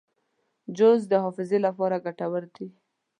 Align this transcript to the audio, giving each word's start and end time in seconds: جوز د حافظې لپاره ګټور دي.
جوز 0.77 1.01
د 1.11 1.13
حافظې 1.23 1.59
لپاره 1.67 2.03
ګټور 2.05 2.43
دي. 2.55 2.67